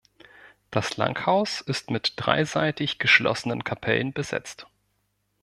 Das 0.71 0.97
Langhaus 0.97 1.61
ist 1.61 1.91
mit 1.91 2.13
dreiseitig 2.15 2.97
geschlossenen 2.97 3.63
Kapellen 3.63 4.13
besetzt. 4.13 4.65